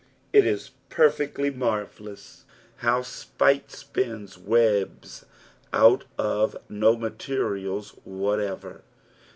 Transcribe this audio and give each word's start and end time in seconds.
It 0.33 0.47
is 0.47 0.71
perfectly 0.89 1.51
marvellous 1.51 2.45
how 2.77 3.03
spite 3.03 3.69
spins 3.69 4.35
webs 4.35 5.25
out 5.71 6.05
of 6.17 6.57
no 6.67 6.95
materials 6.97 7.91
whatever. 8.03 8.81